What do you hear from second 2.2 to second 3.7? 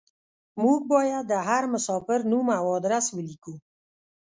نوم او ادرس وليکو.